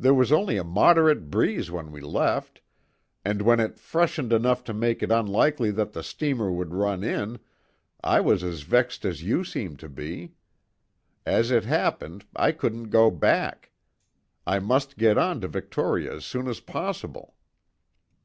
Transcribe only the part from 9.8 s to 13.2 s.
be. As it happened, I couldn't go